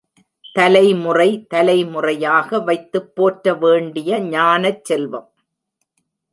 [0.55, 5.29] தலைமுறை தலைமுறையாக வைத்துப் போற்ற வேண்டிய ஞானச் செல்வம்.